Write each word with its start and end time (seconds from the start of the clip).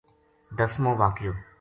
دسمو 0.57 0.91
واقعو 0.95 1.33